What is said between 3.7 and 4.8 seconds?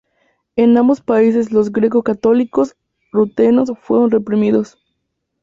fueron reprimidos.